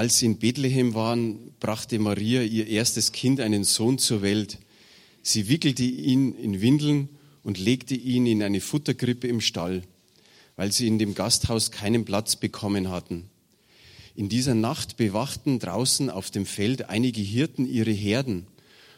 Als 0.00 0.16
sie 0.16 0.24
in 0.24 0.38
Bethlehem 0.38 0.94
waren, 0.94 1.52
brachte 1.60 1.98
Maria 1.98 2.40
ihr 2.40 2.68
erstes 2.68 3.12
Kind, 3.12 3.38
einen 3.38 3.64
Sohn, 3.64 3.98
zur 3.98 4.22
Welt. 4.22 4.56
Sie 5.20 5.50
wickelte 5.50 5.82
ihn 5.82 6.34
in 6.36 6.62
Windeln 6.62 7.10
und 7.42 7.58
legte 7.58 7.94
ihn 7.94 8.24
in 8.24 8.42
eine 8.42 8.62
Futterkrippe 8.62 9.28
im 9.28 9.42
Stall, 9.42 9.82
weil 10.56 10.72
sie 10.72 10.86
in 10.86 10.98
dem 10.98 11.14
Gasthaus 11.14 11.70
keinen 11.70 12.06
Platz 12.06 12.36
bekommen 12.36 12.88
hatten. 12.88 13.28
In 14.14 14.30
dieser 14.30 14.54
Nacht 14.54 14.96
bewachten 14.96 15.58
draußen 15.58 16.08
auf 16.08 16.30
dem 16.30 16.46
Feld 16.46 16.88
einige 16.88 17.20
Hirten 17.20 17.66
ihre 17.66 17.92
Herden. 17.92 18.46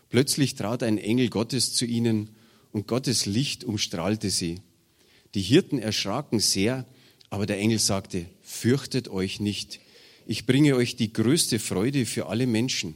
Plötzlich 0.09 0.55
trat 0.55 0.85
ein 0.85 0.99
Engel 0.99 1.31
Gottes 1.31 1.75
zu 1.75 1.85
ihnen 1.85 2.29
und 2.71 2.87
Gottes 2.87 3.27
Licht 3.27 3.65
umstrahlte 3.65 4.31
sie. 4.31 4.61
Die 5.35 5.43
Hirten 5.43 5.81
erschraken 5.81 6.39
sehr, 6.39 6.87
aber 7.29 7.47
der 7.47 7.59
Engel 7.59 7.81
sagte, 7.81 8.27
fürchtet 8.41 9.09
euch 9.09 9.41
nicht, 9.41 9.81
ich 10.27 10.47
bringe 10.47 10.77
euch 10.77 10.97
die 10.97 11.13
größte 11.13 11.59
Freude 11.59 12.07
für 12.07 12.27
alle 12.27 12.47
Menschen. 12.47 12.95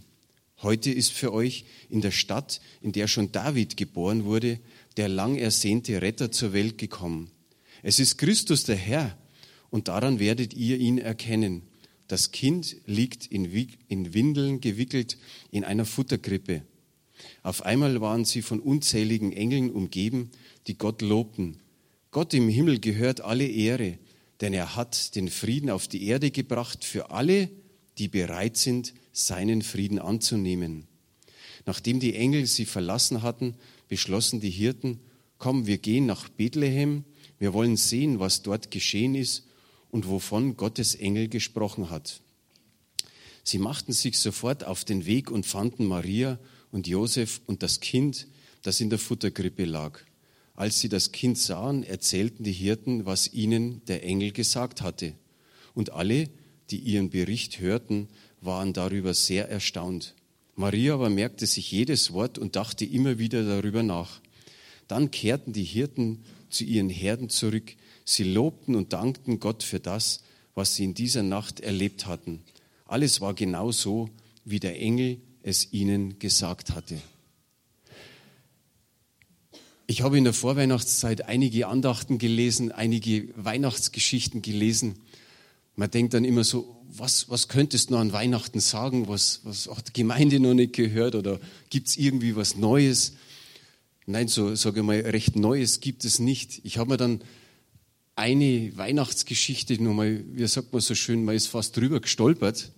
Heute 0.62 0.90
ist 0.90 1.12
für 1.12 1.32
euch 1.32 1.64
in 1.90 2.00
der 2.00 2.10
Stadt, 2.10 2.60
in 2.80 2.92
der 2.92 3.08
schon 3.08 3.32
David 3.32 3.76
geboren 3.76 4.24
wurde, 4.24 4.58
der 4.96 5.08
lang 5.08 5.36
ersehnte 5.36 6.00
Retter 6.00 6.32
zur 6.32 6.52
Welt 6.52 6.78
gekommen. 6.78 7.30
Es 7.82 7.98
ist 7.98 8.16
Christus 8.16 8.64
der 8.64 8.76
Herr, 8.76 9.18
und 9.70 9.88
daran 9.88 10.18
werdet 10.18 10.54
ihr 10.54 10.78
ihn 10.78 10.98
erkennen. 10.98 11.62
Das 12.08 12.30
Kind 12.30 12.76
liegt 12.86 13.26
in, 13.26 13.52
Windeln 13.52 14.60
gewickelt 14.60 15.18
in 15.50 15.64
einer 15.64 15.84
Futterkrippe. 15.84 16.62
Auf 17.42 17.66
einmal 17.66 18.00
waren 18.00 18.24
sie 18.24 18.42
von 18.42 18.60
unzähligen 18.60 19.32
Engeln 19.32 19.70
umgeben, 19.70 20.30
die 20.66 20.78
Gott 20.78 21.02
lobten. 21.02 21.58
Gott 22.12 22.32
im 22.32 22.48
Himmel 22.48 22.78
gehört 22.80 23.20
alle 23.20 23.46
Ehre 23.46 23.98
denn 24.40 24.52
er 24.52 24.76
hat 24.76 25.14
den 25.14 25.28
Frieden 25.28 25.70
auf 25.70 25.88
die 25.88 26.06
Erde 26.06 26.30
gebracht 26.30 26.84
für 26.84 27.10
alle, 27.10 27.50
die 27.98 28.08
bereit 28.08 28.56
sind, 28.56 28.94
seinen 29.12 29.62
Frieden 29.62 29.98
anzunehmen. 29.98 30.86
Nachdem 31.64 32.00
die 32.00 32.14
Engel 32.14 32.46
sie 32.46 32.66
verlassen 32.66 33.22
hatten, 33.22 33.54
beschlossen 33.88 34.40
die 34.40 34.50
Hirten, 34.50 35.00
komm, 35.38 35.66
wir 35.66 35.78
gehen 35.78 36.06
nach 36.06 36.28
Bethlehem, 36.28 37.04
wir 37.38 37.52
wollen 37.52 37.76
sehen, 37.76 38.18
was 38.18 38.42
dort 38.42 38.70
geschehen 38.70 39.14
ist 39.14 39.46
und 39.90 40.08
wovon 40.08 40.56
Gottes 40.56 40.94
Engel 40.94 41.28
gesprochen 41.28 41.90
hat. 41.90 42.20
Sie 43.42 43.58
machten 43.58 43.92
sich 43.92 44.18
sofort 44.18 44.64
auf 44.64 44.84
den 44.84 45.06
Weg 45.06 45.30
und 45.30 45.46
fanden 45.46 45.86
Maria 45.86 46.38
und 46.72 46.86
Josef 46.86 47.40
und 47.46 47.62
das 47.62 47.80
Kind, 47.80 48.26
das 48.62 48.80
in 48.80 48.90
der 48.90 48.98
Futterkrippe 48.98 49.64
lag. 49.64 50.00
Als 50.56 50.80
sie 50.80 50.88
das 50.88 51.12
Kind 51.12 51.38
sahen, 51.38 51.82
erzählten 51.82 52.42
die 52.42 52.52
Hirten, 52.52 53.04
was 53.04 53.32
ihnen 53.32 53.84
der 53.84 54.02
Engel 54.02 54.32
gesagt 54.32 54.80
hatte. 54.80 55.12
Und 55.74 55.92
alle, 55.92 56.30
die 56.70 56.78
ihren 56.78 57.10
Bericht 57.10 57.60
hörten, 57.60 58.08
waren 58.40 58.72
darüber 58.72 59.12
sehr 59.12 59.48
erstaunt. 59.50 60.14
Maria 60.54 60.94
aber 60.94 61.10
merkte 61.10 61.46
sich 61.46 61.70
jedes 61.70 62.12
Wort 62.14 62.38
und 62.38 62.56
dachte 62.56 62.86
immer 62.86 63.18
wieder 63.18 63.44
darüber 63.44 63.82
nach. 63.82 64.20
Dann 64.88 65.10
kehrten 65.10 65.52
die 65.52 65.64
Hirten 65.64 66.24
zu 66.48 66.64
ihren 66.64 66.88
Herden 66.88 67.28
zurück. 67.28 67.76
Sie 68.06 68.24
lobten 68.24 68.74
und 68.74 68.94
dankten 68.94 69.38
Gott 69.40 69.62
für 69.62 69.80
das, 69.80 70.22
was 70.54 70.74
sie 70.74 70.84
in 70.84 70.94
dieser 70.94 71.22
Nacht 71.22 71.60
erlebt 71.60 72.06
hatten. 72.06 72.40
Alles 72.86 73.20
war 73.20 73.34
genau 73.34 73.72
so, 73.72 74.08
wie 74.46 74.60
der 74.60 74.80
Engel 74.80 75.18
es 75.42 75.72
ihnen 75.72 76.18
gesagt 76.18 76.70
hatte. 76.74 76.96
Ich 79.88 80.02
habe 80.02 80.18
in 80.18 80.24
der 80.24 80.32
Vorweihnachtszeit 80.32 81.28
einige 81.28 81.68
Andachten 81.68 82.18
gelesen, 82.18 82.72
einige 82.72 83.28
Weihnachtsgeschichten 83.36 84.42
gelesen. 84.42 84.96
Man 85.76 85.92
denkt 85.92 86.14
dann 86.14 86.24
immer 86.24 86.42
so, 86.42 86.76
was, 86.88 87.30
was 87.30 87.46
könntest 87.46 87.90
du 87.90 87.94
noch 87.94 88.00
an 88.00 88.12
Weihnachten 88.12 88.58
sagen? 88.58 89.06
Was, 89.06 89.42
was 89.44 89.68
hat 89.68 89.88
die 89.88 89.92
Gemeinde 89.92 90.40
noch 90.40 90.54
nicht 90.54 90.72
gehört? 90.72 91.14
Oder 91.14 91.38
gibt 91.70 91.86
es 91.86 91.96
irgendwie 91.96 92.34
was 92.34 92.56
Neues? 92.56 93.12
Nein, 94.06 94.26
so 94.26 94.56
sage 94.56 94.80
ich 94.80 94.86
mal, 94.86 94.98
recht 94.98 95.36
Neues 95.36 95.78
gibt 95.78 96.04
es 96.04 96.18
nicht. 96.18 96.60
Ich 96.64 96.78
habe 96.78 96.90
mir 96.90 96.96
dann 96.96 97.20
eine 98.16 98.72
Weihnachtsgeschichte 98.76 99.80
nochmal, 99.80 100.24
wie 100.32 100.46
sagt 100.48 100.72
man 100.72 100.82
so 100.82 100.96
schön, 100.96 101.24
man 101.24 101.36
ist 101.36 101.46
fast 101.46 101.76
drüber 101.76 102.00
gestolpert, 102.00 102.72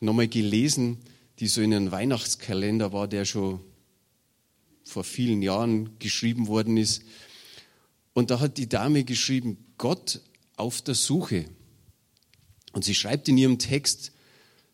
nochmal 0.00 0.28
gelesen, 0.28 0.98
die 1.38 1.48
so 1.48 1.60
in 1.60 1.74
einem 1.74 1.90
Weihnachtskalender 1.90 2.94
war, 2.94 3.08
der 3.08 3.26
schon 3.26 3.60
vor 4.84 5.04
vielen 5.04 5.42
Jahren 5.42 5.98
geschrieben 5.98 6.46
worden 6.46 6.76
ist. 6.76 7.02
Und 8.12 8.30
da 8.30 8.40
hat 8.40 8.58
die 8.58 8.68
Dame 8.68 9.04
geschrieben, 9.04 9.58
Gott 9.78 10.20
auf 10.56 10.82
der 10.82 10.94
Suche. 10.94 11.46
Und 12.72 12.84
sie 12.84 12.94
schreibt 12.94 13.28
in 13.28 13.38
ihrem 13.38 13.58
Text, 13.58 14.12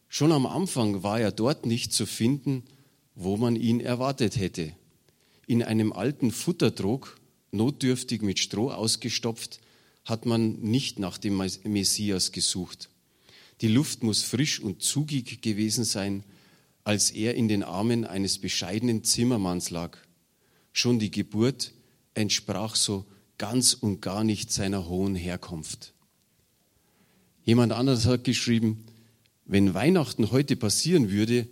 schon 0.08 0.32
am 0.32 0.46
Anfang 0.46 1.02
war 1.02 1.20
er 1.20 1.32
dort 1.32 1.66
nicht 1.66 1.92
zu 1.92 2.06
finden, 2.06 2.64
wo 3.14 3.36
man 3.36 3.56
ihn 3.56 3.80
erwartet 3.80 4.36
hätte. 4.36 4.72
In 5.46 5.62
einem 5.62 5.92
alten 5.92 6.30
Futtertrog, 6.30 7.18
notdürftig 7.50 8.22
mit 8.22 8.38
Stroh 8.38 8.70
ausgestopft, 8.70 9.60
hat 10.04 10.26
man 10.26 10.60
nicht 10.60 10.98
nach 10.98 11.18
dem 11.18 11.36
Messias 11.64 12.32
gesucht. 12.32 12.88
Die 13.60 13.68
Luft 13.68 14.02
muss 14.02 14.22
frisch 14.22 14.60
und 14.60 14.82
zugig 14.82 15.42
gewesen 15.42 15.84
sein, 15.84 16.24
als 16.84 17.10
er 17.10 17.34
in 17.34 17.48
den 17.48 17.62
Armen 17.62 18.04
eines 18.04 18.38
bescheidenen 18.38 19.04
Zimmermanns 19.04 19.70
lag. 19.70 19.98
Schon 20.72 20.98
die 20.98 21.10
Geburt 21.10 21.72
entsprach 22.14 22.74
so 22.74 23.06
ganz 23.38 23.74
und 23.74 24.00
gar 24.02 24.24
nicht 24.24 24.52
seiner 24.52 24.88
hohen 24.88 25.14
Herkunft. 25.14 25.94
Jemand 27.42 27.72
anderes 27.72 28.06
hat 28.06 28.24
geschrieben, 28.24 28.84
wenn 29.46 29.74
Weihnachten 29.74 30.30
heute 30.30 30.56
passieren 30.56 31.10
würde, 31.10 31.48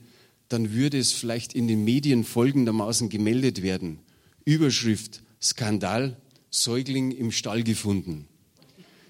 dann 0.49 0.73
würde 0.73 0.99
es 0.99 1.13
vielleicht 1.13 1.55
in 1.55 1.67
den 1.67 1.85
Medien 1.85 2.25
folgendermaßen 2.25 3.09
gemeldet 3.09 3.63
werden. 3.63 3.99
Überschrift 4.45 5.23
Skandal, 5.43 6.17
Säugling 6.51 7.11
im 7.11 7.33
Stall 7.33 7.63
gefunden. 7.63 8.29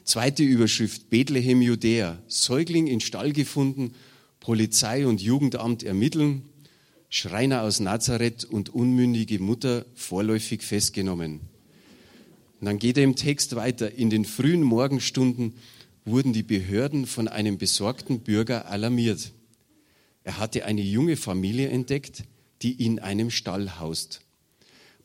Zweite 0.05 0.43
Überschrift 0.43 1.11
Bethlehem 1.11 1.61
Judäa, 1.61 2.19
Säugling 2.29 2.87
im 2.87 3.01
Stall 3.01 3.33
gefunden, 3.33 3.95
Polizei 4.41 5.07
und 5.07 5.21
Jugendamt 5.21 5.83
ermitteln, 5.83 6.43
Schreiner 7.11 7.63
aus 7.63 7.81
Nazareth 7.81 8.45
und 8.45 8.69
unmündige 8.69 9.39
Mutter 9.39 9.87
vorläufig 9.95 10.63
festgenommen. 10.63 11.41
Und 12.61 12.67
dann 12.67 12.79
geht 12.79 12.99
er 12.99 13.05
im 13.05 13.17
Text 13.17 13.57
weiter. 13.57 13.95
In 13.95 14.11
den 14.11 14.25
frühen 14.25 14.63
Morgenstunden 14.63 15.55
wurden 16.05 16.33
die 16.33 16.43
Behörden 16.43 17.07
von 17.07 17.29
einem 17.29 17.59
besorgten 17.59 18.21
Bürger 18.21 18.67
alarmiert. 18.71 19.33
Er 20.25 20.39
hatte 20.39 20.65
eine 20.65 20.83
junge 20.83 21.17
Familie 21.17 21.69
entdeckt, 21.69 22.25
die 22.63 22.85
in 22.85 22.99
einem 22.99 23.31
Stall 23.31 23.79
haust. 23.79 24.21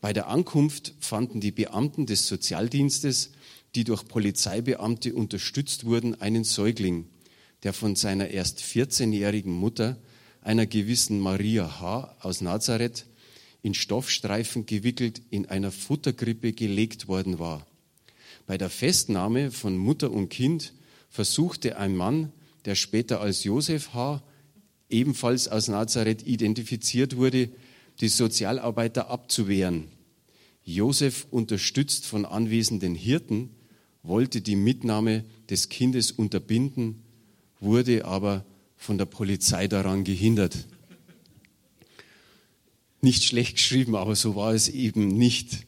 Bei 0.00 0.12
der 0.12 0.28
Ankunft 0.28 0.94
fanden 1.00 1.40
die 1.40 1.52
Beamten 1.52 2.04
des 2.04 2.26
Sozialdienstes, 2.26 3.30
die 3.74 3.84
durch 3.84 4.06
Polizeibeamte 4.06 5.14
unterstützt 5.14 5.84
wurden, 5.84 6.20
einen 6.20 6.44
Säugling 6.44 7.06
der 7.64 7.72
von 7.72 7.96
seiner 7.96 8.28
erst 8.28 8.60
14-jährigen 8.60 9.52
Mutter, 9.52 9.96
einer 10.42 10.66
gewissen 10.66 11.18
Maria 11.18 11.80
H. 11.80 12.14
aus 12.20 12.42
Nazareth, 12.42 13.06
in 13.62 13.72
Stoffstreifen 13.72 14.66
gewickelt 14.66 15.22
in 15.30 15.46
einer 15.46 15.72
Futterkrippe 15.72 16.52
gelegt 16.52 17.08
worden 17.08 17.38
war. 17.38 17.66
Bei 18.46 18.58
der 18.58 18.68
Festnahme 18.68 19.50
von 19.50 19.78
Mutter 19.78 20.10
und 20.10 20.28
Kind 20.28 20.74
versuchte 21.08 21.78
ein 21.78 21.96
Mann, 21.96 22.30
der 22.66 22.74
später 22.74 23.22
als 23.22 23.44
Josef 23.44 23.94
H., 23.94 24.22
ebenfalls 24.90 25.48
aus 25.48 25.68
Nazareth 25.68 26.26
identifiziert 26.26 27.16
wurde, 27.16 27.48
die 28.00 28.08
Sozialarbeiter 28.08 29.08
abzuwehren. 29.08 29.88
Josef, 30.62 31.26
unterstützt 31.30 32.04
von 32.04 32.26
anwesenden 32.26 32.94
Hirten, 32.94 33.50
wollte 34.02 34.42
die 34.42 34.56
Mitnahme 34.56 35.24
des 35.48 35.70
Kindes 35.70 36.12
unterbinden 36.12 37.03
wurde 37.64 38.04
aber 38.04 38.44
von 38.76 38.98
der 38.98 39.06
Polizei 39.06 39.66
daran 39.66 40.04
gehindert. 40.04 40.66
Nicht 43.00 43.24
schlecht 43.24 43.56
geschrieben, 43.56 43.96
aber 43.96 44.14
so 44.14 44.36
war 44.36 44.54
es 44.54 44.68
eben 44.68 45.08
nicht. 45.08 45.66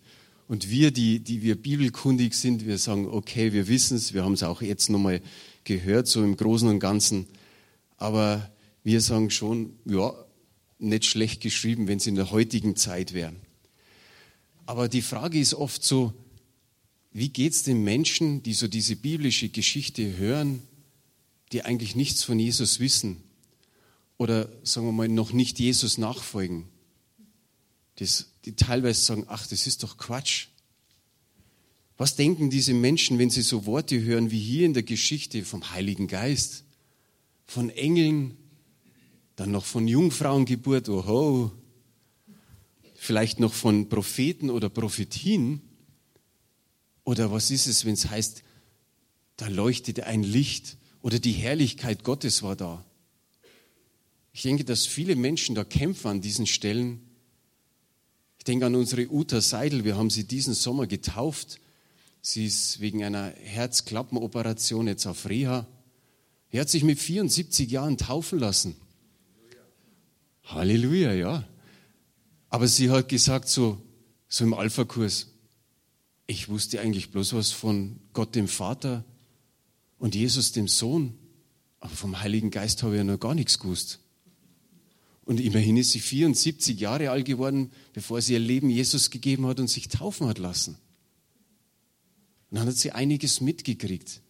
Und 0.49 0.71
wir, 0.71 0.91
die, 0.91 1.19
die 1.21 1.43
wir 1.43 1.57
bibelkundig 1.57 2.35
sind, 2.35 2.67
wir 2.67 2.79
sagen, 2.79 3.09
okay, 3.09 3.53
wir 3.53 3.69
wissen 3.69 3.97
es, 3.97 4.15
wir 4.15 4.23
haben 4.23 4.35
es 4.35 4.43
auch 4.43 4.63
jetzt 4.63 4.91
nochmal 4.91 5.21
gehört, 5.65 6.07
so 6.07 6.23
im 6.23 6.37
Großen 6.37 6.69
und 6.69 6.79
Ganzen. 6.79 7.27
Aber 7.97 8.51
wir 8.85 9.01
sagen 9.01 9.31
schon, 9.31 9.73
ja, 9.85 10.13
nicht 10.79 11.05
schlecht 11.05 11.41
geschrieben, 11.41 11.89
wenn 11.89 11.99
es 11.99 12.07
in 12.07 12.15
der 12.15 12.31
heutigen 12.31 12.77
Zeit 12.77 13.13
wäre. 13.13 13.33
Aber 14.67 14.89
die 14.89 15.03
Frage 15.03 15.39
ist 15.39 15.55
oft 15.55 15.83
so, 15.83 16.13
wie 17.13 17.31
geht 17.31 17.53
es 17.53 17.63
den 17.63 17.83
Menschen, 17.83 18.43
die 18.43 18.53
so 18.53 18.69
diese 18.69 18.95
biblische 18.95 19.49
Geschichte 19.49 20.17
hören 20.19 20.63
die 21.53 21.63
eigentlich 21.63 21.97
nichts 21.97 22.25
von 22.25 22.39
Jesus 22.39 22.81
wissen 22.81 23.23
oder 24.19 24.49
sagen 24.63 24.87
wir 24.87 24.93
mal 24.93 25.09
noch 25.09 25.33
nicht 25.33 25.59
Jesus 25.59 25.99
nachfolgen, 25.99 26.69
das, 27.97 28.27
die 28.45 28.57
teilweise 28.57 29.01
sagen, 29.01 29.25
ach, 29.29 29.47
das 29.47 29.67
ist 29.67 29.83
doch 29.83 29.97
Quatsch. 29.97 30.49
Was 31.97 32.15
denken 32.15 32.51
diese 32.51 32.75
Menschen, 32.75 33.19
wenn 33.19 33.31
sie 33.31 33.43
so 33.43 33.65
Worte 33.65 34.03
hören 34.03 34.31
wie 34.31 34.41
hier 34.41 34.67
in 34.67 34.75
der 34.75 34.83
Geschichte 34.83 35.45
vom 35.45 35.71
Heiligen 35.71 36.09
Geist? 36.09 36.65
von 37.47 37.71
Engeln, 37.71 38.37
dann 39.37 39.51
noch 39.51 39.65
von 39.65 39.87
Jungfrauengeburt, 39.89 40.89
oho, 40.89 41.53
vielleicht 42.95 43.41
noch 43.41 43.55
von 43.55 43.89
Propheten 43.89 44.51
oder 44.51 44.69
Prophetien. 44.69 45.61
Oder 47.05 47.31
was 47.31 47.51
ist 47.51 47.67
es, 47.67 47.85
wenn 47.85 47.95
es 47.95 48.11
heißt, 48.11 48.43
da 49.37 49.49
leuchtete 49.49 50.07
ein 50.07 50.23
Licht 50.23 50.77
oder 51.07 51.21
die 51.21 51.31
Herrlichkeit 51.31 52.03
Gottes 52.03 52.43
war 52.43 52.57
da. 52.57 52.85
Ich 54.33 54.43
denke, 54.43 54.65
dass 54.65 54.87
viele 54.87 55.15
Menschen 55.15 55.55
da 55.55 55.63
kämpfen 55.63 56.09
an 56.09 56.21
diesen 56.21 56.49
Stellen. 56.49 57.01
Ich 58.39 58.45
denke 58.45 58.67
an 58.67 58.75
unsere 58.75 59.09
Uta 59.09 59.41
Seidel, 59.41 59.85
wir 59.85 59.97
haben 59.97 60.11
sie 60.11 60.25
diesen 60.25 60.53
Sommer 60.53 60.89
getauft. 60.89 61.61
Sie 62.23 62.45
ist 62.45 62.81
wegen 62.81 63.05
einer 63.05 63.33
Herzklappenoperation 63.37 64.89
jetzt 64.89 65.07
auf 65.07 65.29
Reha. 65.29 65.69
Er 66.51 66.63
hat 66.63 66.71
sich 66.71 66.83
mit 66.83 66.99
74 66.99 67.71
Jahren 67.71 67.99
taufen 67.99 68.41
lassen. 68.41 68.75
Halleluja, 70.43 71.13
ja. 71.13 71.49
Aber 72.49 72.67
sie 72.67 72.91
hat 72.91 73.09
gesagt, 73.09 73.49
so, 73.49 73.81
so 74.27 74.43
im 74.43 74.55
Alpha-Kurs, 74.55 75.29
ich 76.27 76.49
wusste 76.49 76.81
eigentlich 76.81 77.13
bloß 77.13 77.33
was 77.35 77.53
von 77.53 78.01
Gott 78.13 78.35
dem 78.35 78.49
Vater 78.49 79.05
und 79.99 80.15
Jesus 80.15 80.53
dem 80.53 80.69
Sohn, 80.69 81.15
aber 81.81 81.95
vom 81.95 82.21
Heiligen 82.21 82.51
Geist 82.51 82.83
habe 82.83 82.95
ich 82.95 82.99
ja 82.99 83.05
noch 83.05 83.21
gar 83.21 83.35
nichts 83.35 83.59
gewusst. 83.59 84.01
Und 85.25 85.41
immerhin 85.41 85.77
ist 85.77 85.91
sie 85.91 86.01
74 86.01 86.79
Jahre 86.79 87.11
alt 87.11 87.25
geworden, 87.25 87.73
bevor 87.93 88.23
sie 88.23 88.35
ihr 88.35 88.39
Leben 88.39 88.71
Jesus 88.71 89.11
gegeben 89.11 89.47
hat 89.47 89.59
und 89.59 89.69
sich 89.69 89.89
taufen 89.89 90.29
hat 90.29 90.39
lassen. 90.39 90.79
Und 92.51 92.59
dann 92.59 92.69
hat 92.69 92.77
sie 92.77 92.93
einiges 92.93 93.41
mitgekriegt, 93.41 94.21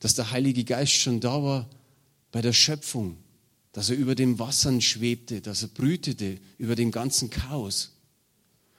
dass 0.00 0.14
der 0.14 0.32
Heilige 0.32 0.64
Geist 0.64 0.94
schon 0.94 1.20
da 1.20 1.42
war 1.42 1.70
bei 2.32 2.42
der 2.42 2.52
Schöpfung, 2.52 3.16
dass 3.72 3.90
er 3.90 3.96
über 3.96 4.16
den 4.16 4.38
Wassern 4.40 4.80
schwebte, 4.80 5.40
dass 5.40 5.62
er 5.62 5.68
brütete 5.68 6.38
über 6.58 6.74
dem 6.74 6.90
ganzen 6.90 7.30
Chaos. 7.30 7.92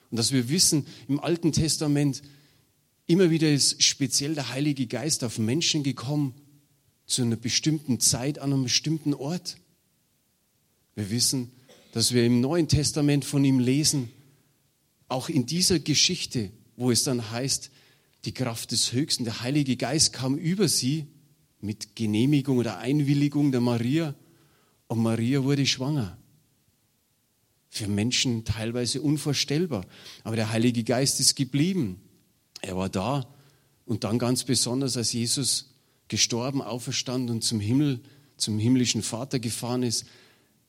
Und 0.09 0.17
dass 0.17 0.33
wir 0.33 0.49
wissen, 0.49 0.85
im 1.07 1.21
Alten 1.21 1.53
Testament 1.53 2.21
immer 3.11 3.29
wieder 3.29 3.51
ist 3.51 3.83
speziell 3.83 4.35
der 4.35 4.49
Heilige 4.49 4.87
Geist 4.87 5.23
auf 5.23 5.37
Menschen 5.37 5.83
gekommen, 5.83 6.33
zu 7.05 7.23
einer 7.23 7.35
bestimmten 7.35 7.99
Zeit, 7.99 8.39
an 8.39 8.53
einem 8.53 8.63
bestimmten 8.63 9.13
Ort. 9.13 9.57
Wir 10.95 11.09
wissen, 11.11 11.51
dass 11.91 12.13
wir 12.13 12.25
im 12.25 12.39
Neuen 12.39 12.69
Testament 12.69 13.25
von 13.25 13.43
ihm 13.43 13.59
lesen, 13.59 14.09
auch 15.09 15.27
in 15.27 15.45
dieser 15.45 15.79
Geschichte, 15.79 16.51
wo 16.77 16.89
es 16.89 17.03
dann 17.03 17.31
heißt, 17.31 17.69
die 18.23 18.33
Kraft 18.33 18.71
des 18.71 18.93
Höchsten, 18.93 19.25
der 19.25 19.41
Heilige 19.41 19.75
Geist 19.75 20.13
kam 20.13 20.37
über 20.37 20.69
sie 20.69 21.07
mit 21.59 21.95
Genehmigung 21.97 22.59
oder 22.59 22.77
Einwilligung 22.77 23.51
der 23.51 23.61
Maria 23.61 24.15
und 24.87 24.99
Maria 24.99 25.43
wurde 25.43 25.65
schwanger. 25.65 26.17
Für 27.69 27.87
Menschen 27.87 28.45
teilweise 28.45 29.01
unvorstellbar. 29.01 29.85
Aber 30.23 30.35
der 30.35 30.51
Heilige 30.51 30.83
Geist 30.83 31.19
ist 31.19 31.35
geblieben. 31.35 32.01
Er 32.61 32.77
war 32.77 32.89
da. 32.89 33.27
Und 33.85 34.03
dann 34.03 34.19
ganz 34.19 34.43
besonders, 34.43 34.95
als 34.95 35.11
Jesus 35.11 35.73
gestorben, 36.07 36.61
auferstanden 36.61 37.35
und 37.35 37.41
zum 37.41 37.59
Himmel, 37.59 37.99
zum 38.37 38.59
himmlischen 38.59 39.01
Vater 39.01 39.39
gefahren 39.39 39.83
ist, 39.83 40.05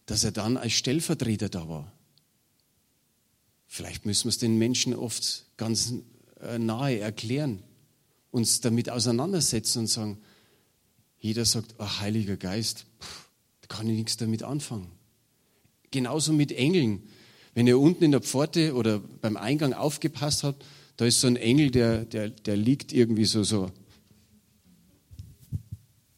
dass 0.06 0.24
er 0.24 0.32
dann 0.32 0.56
als 0.56 0.72
Stellvertreter 0.72 1.48
da 1.48 1.68
war. 1.68 1.92
Vielleicht 3.66 4.04
müssen 4.04 4.24
wir 4.24 4.30
es 4.30 4.38
den 4.38 4.58
Menschen 4.58 4.94
oft 4.94 5.46
ganz 5.56 5.94
äh, 6.40 6.58
nahe 6.58 6.98
erklären, 6.98 7.62
uns 8.30 8.60
damit 8.60 8.90
auseinandersetzen 8.90 9.80
und 9.80 9.86
sagen, 9.86 10.18
jeder 11.18 11.44
sagt, 11.44 11.76
oh, 11.78 11.86
Heiliger 12.00 12.36
Geist, 12.36 12.86
da 13.60 13.68
kann 13.68 13.88
ich 13.88 13.96
nichts 13.96 14.16
damit 14.16 14.42
anfangen. 14.42 14.90
Genauso 15.90 16.32
mit 16.32 16.52
Engeln. 16.52 17.02
Wenn 17.54 17.66
ihr 17.66 17.78
unten 17.78 18.04
in 18.04 18.10
der 18.10 18.20
Pforte 18.22 18.74
oder 18.74 18.98
beim 18.98 19.36
Eingang 19.36 19.72
aufgepasst 19.72 20.42
habt, 20.42 20.64
da 21.02 21.06
ist 21.08 21.20
so 21.20 21.26
ein 21.26 21.34
Engel, 21.34 21.72
der, 21.72 22.04
der, 22.04 22.30
der 22.30 22.56
liegt 22.56 22.92
irgendwie 22.92 23.24
so, 23.24 23.42
so. 23.42 23.72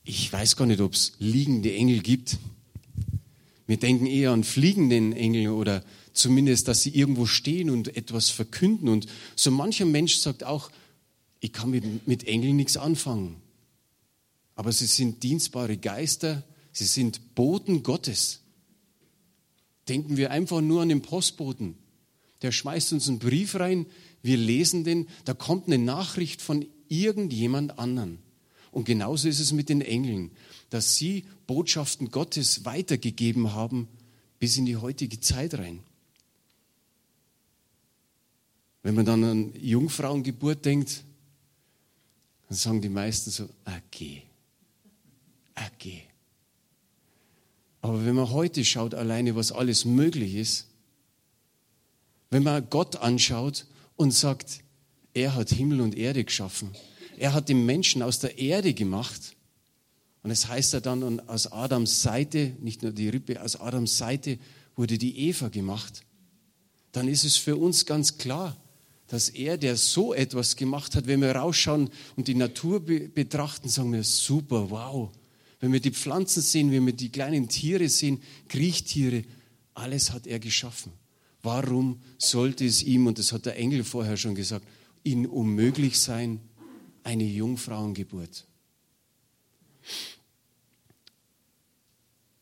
Ich 0.05 0.31
weiß 0.31 0.57
gar 0.57 0.67
nicht, 0.67 0.83
ob 0.83 0.93
es 0.93 1.15
liegende 1.19 1.73
Engel 1.73 2.01
gibt. 2.01 2.37
Wir 3.67 3.79
denken 3.79 4.05
eher 4.05 4.33
an 4.33 4.45
fliegenden 4.45 5.15
Engel 5.15 5.53
oder 5.53 5.83
zumindest, 6.13 6.69
dass 6.69 6.83
sie 6.83 6.91
irgendwo 6.91 7.25
stehen 7.25 7.71
und 7.71 7.97
etwas 7.97 8.29
verkünden. 8.29 8.91
Und 8.91 9.07
so 9.37 9.51
mancher 9.51 9.87
Mensch 9.87 10.17
sagt 10.17 10.45
auch, 10.45 10.71
ich 11.41 11.55
kann 11.55 11.71
mit, 11.71 12.07
mit 12.07 12.25
Engeln 12.25 12.57
nichts 12.57 12.77
anfangen. 12.77 13.37
Aber 14.55 14.71
sie 14.71 14.85
sind 14.85 15.23
dienstbare 15.23 15.79
Geister, 15.79 16.45
sie 16.73 16.85
sind 16.85 17.35
Boten 17.35 17.83
Gottes. 17.83 18.43
Denken 19.89 20.19
wir 20.19 20.31
einfach 20.31 20.61
nur 20.61 20.83
an 20.83 20.91
den 20.91 21.01
Postboten. 21.01 21.75
Der 22.43 22.53
schmeißt 22.53 22.93
uns 22.93 23.09
einen 23.09 23.19
Brief 23.19 23.55
rein, 23.55 23.87
wir 24.25 24.39
lesen 24.39 24.85
den, 24.85 25.07
da 25.27 25.35
kommt 25.35 25.67
eine 25.67 25.77
Nachricht 25.77 26.41
von 26.41 26.65
irgendjemand 26.89 27.79
anderen. 27.79 28.21
Und 28.71 28.87
genauso 28.87 29.29
ist 29.29 29.39
es 29.39 29.53
mit 29.53 29.69
den 29.69 29.83
Engeln, 29.83 30.31
dass 30.71 30.97
sie 30.97 31.27
Botschaften 31.47 32.11
Gottes 32.11 32.65
weitergegeben 32.65 33.53
haben 33.53 33.87
bis 34.39 34.57
in 34.57 34.65
die 34.65 34.79
heutige 34.79 35.21
Zeit 35.21 35.53
rein. 35.59 35.81
Wenn 38.83 38.95
man 38.95 39.05
dann 39.05 39.25
an 39.25 39.53
Jungfrauengeburt 39.61 40.65
denkt, 40.65 41.05
dann 42.49 42.57
sagen 42.57 42.81
die 42.81 42.89
meisten 42.89 43.31
so, 43.31 43.47
okay, 43.67 44.23
okay. 45.55 46.03
Aber 47.83 48.07
wenn 48.07 48.15
man 48.15 48.31
heute 48.31 48.65
schaut, 48.65 48.95
alleine 48.95 49.37
was 49.37 49.53
alles 49.53 49.85
möglich 49.85 50.37
ist, 50.37 50.67
wenn 52.31 52.43
man 52.43 52.71
Gott 52.71 52.97
anschaut 52.97 53.67
und 53.97 54.13
sagt, 54.13 54.61
er 55.13 55.35
hat 55.35 55.51
Himmel 55.51 55.81
und 55.81 55.97
Erde 55.97 56.25
geschaffen, 56.25 56.71
er 57.17 57.33
hat 57.33 57.49
den 57.49 57.65
Menschen 57.65 58.03
aus 58.03 58.19
der 58.19 58.39
Erde 58.39 58.75
gemacht, 58.75 59.37
und 60.23 60.31
es 60.31 60.49
heißt 60.49 60.73
ja 60.73 60.81
dann, 60.81 61.21
aus 61.29 61.53
Adams 61.53 62.03
Seite, 62.03 62.57
nicht 62.61 62.83
nur 62.83 62.93
die 62.93 63.11
Rippe, 63.11 63.43
aus 63.43 63.61
Adams 63.61 63.99
Seite 63.99 64.39
wurde 64.75 64.99
die 64.99 65.29
Eva 65.29 65.49
gemacht, 65.49 66.03
dann 66.93 67.09
ist 67.09 67.25
es 67.25 67.37
für 67.37 67.57
uns 67.57 67.85
ganz 67.87 68.19
klar, 68.19 68.57
dass 69.09 69.29
er, 69.29 69.59
der 69.59 69.77
so 69.77 70.15
etwas 70.15 70.57
gemacht 70.57 70.97
hat, 70.97 71.07
wenn 71.07 71.21
wir 71.21 71.37
rausschauen 71.37 71.91
und 72.17 72.27
die 72.27 72.35
Natur 72.35 72.81
be 72.81 73.09
betrachten, 73.09 73.69
sagen 73.69 73.93
wir, 73.93 74.03
super, 74.03 74.71
wow. 74.71 75.11
Wenn 75.61 75.73
wir 75.73 75.81
die 75.81 75.91
Pflanzen 75.91 76.43
sehen, 76.43 76.73
wenn 76.73 76.87
wir 76.87 76.93
die 76.95 77.11
kleinen 77.11 77.49
Tiere 77.49 77.89
sehen, 77.89 78.23
Kriechtiere, 78.49 79.25
alles 79.75 80.13
hat 80.13 80.27
er 80.27 80.39
geschaffen. 80.39 80.93
Warum 81.45 82.01
sollte 82.17 82.65
es 82.65 82.83
ihm, 82.83 83.07
und 83.07 83.19
das 83.19 83.33
hat 83.33 83.45
der 83.45 83.59
Engel 83.59 83.85
vorher 83.85 84.17
schon 84.17 84.35
gesagt, 84.35 84.67
ihn 85.05 85.27
unmöglich 85.27 86.01
sein, 86.01 86.41
eine 87.03 87.25
Jungfrauengeburt? 87.25 88.47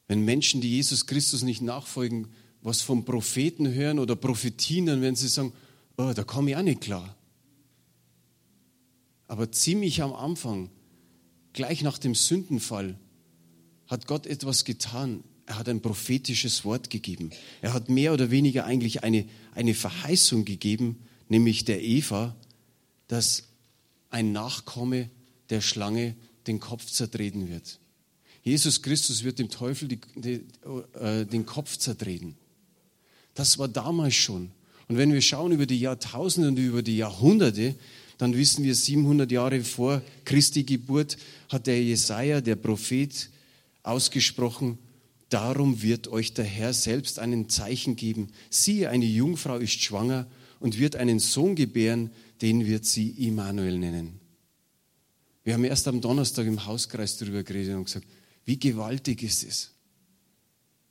Wenn 0.07 0.25
Menschen, 0.25 0.61
die 0.61 0.71
Jesus 0.71 1.07
Christus 1.07 1.43
nicht 1.43 1.63
nachfolgen, 1.63 2.29
was 2.61 2.81
vom 2.81 3.05
Propheten 3.05 3.75
hören 3.75 3.99
oder 3.99 4.15
prophetien, 4.15 4.87
dann 4.87 5.01
werden 5.01 5.17
sie 5.17 5.27
sagen, 5.27 5.53
oh, 5.97 6.13
da 6.15 6.23
komme 6.23 6.53
ich 6.53 6.57
auch 6.57 6.63
nicht 6.63 6.83
klar. 6.83 7.17
Aber 9.27 9.51
ziemlich 9.51 10.01
am 10.01 10.13
Anfang, 10.13 10.71
gleich 11.55 11.83
nach 11.83 11.99
dem 11.99 12.15
Sündenfall, 12.15 12.97
hat 13.89 14.07
Gott 14.07 14.29
etwas 14.29 14.65
getan. 14.65 15.25
Er 15.47 15.59
hat 15.59 15.69
ein 15.69 15.81
prophetisches 15.81 16.65
Wort 16.65 16.91
gegeben. 16.91 17.31
Er 17.61 17.73
hat 17.73 17.89
mehr 17.89 18.13
oder 18.13 18.31
weniger 18.31 18.65
eigentlich 18.65 19.03
eine, 19.03 19.27
eine 19.55 19.75
Verheißung 19.75 20.45
gegeben, 20.45 20.97
nämlich 21.29 21.65
der 21.65 21.83
Eva, 21.83 22.37
dass 23.09 23.45
ein 24.11 24.33
Nachkomme 24.33 25.11
der 25.51 25.61
Schlange 25.61 26.15
den 26.47 26.61
Kopf 26.61 26.87
zertreten 26.87 27.49
wird. 27.49 27.79
Jesus 28.43 28.83
Christus 28.83 29.23
wird 29.23 29.39
dem 29.39 29.49
Teufel 29.49 29.89
die, 29.89 30.01
die, 30.17 30.45
äh, 30.99 31.25
den 31.25 31.47
Kopf 31.47 31.77
zertreten. 31.77 32.37
Das 33.35 33.59
war 33.59 33.69
damals 33.69 34.15
schon. 34.15 34.51
Und 34.89 34.97
wenn 34.97 35.13
wir 35.13 35.23
schauen 35.23 35.53
über 35.53 35.67
die 35.67 35.79
Jahrtausende 35.79 36.49
und 36.49 36.59
über 36.59 36.83
die 36.83 36.97
Jahrhunderte, 36.97 37.77
dann 38.19 38.37
wissen 38.37 38.65
wir, 38.65 38.75
700 38.75 39.31
Jahre 39.31 39.63
vor 39.63 40.03
Christi 40.25 40.65
Geburt 40.65 41.17
hat 41.49 41.67
der 41.67 41.83
Jesaja, 41.83 42.41
der 42.41 42.57
Prophet, 42.57 43.31
ausgesprochen, 43.83 44.79
darum 45.33 45.83
wird 45.83 46.09
euch 46.09 46.35
der 46.35 46.45
Herr 46.45 46.73
selbst 46.73 47.19
einen 47.19 47.49
Zeichen 47.49 47.97
geben. 47.97 48.29
Siehe, 48.51 48.91
eine 48.91 49.07
Jungfrau 49.07 49.57
ist 49.57 49.81
schwanger 49.83 50.27
und 50.61 50.79
wird 50.79 50.97
einen 50.97 51.19
Sohn 51.19 51.55
gebären, 51.55 52.11
den 52.41 52.67
wird 52.67 52.85
sie 52.85 53.11
Immanuel 53.11 53.79
nennen. 53.79 54.21
Wir 55.45 55.55
haben 55.55 55.65
erst 55.65 55.89
am 55.89 56.01
Donnerstag 56.01 56.47
im 56.47 56.67
Hauskreis 56.67 57.17
darüber 57.17 57.43
geredet 57.43 57.75
und 57.75 57.85
gesagt, 57.85 58.07
wie 58.45 58.59
gewaltig 58.59 59.23
ist 59.23 59.45
es. 59.45 59.71